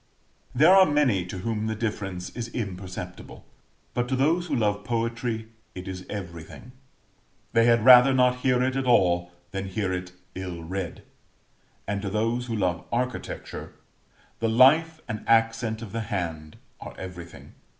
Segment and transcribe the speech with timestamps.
[0.55, 3.45] There are many to whom the difference is imperceptible;
[3.93, 6.71] but to those who love poetry it is everything
[7.53, 11.03] they had rather not hear it at all, than hear it ill read;
[11.87, 13.73] and to those who love Architecture,
[14.39, 17.53] the life and accent of the hand are everything.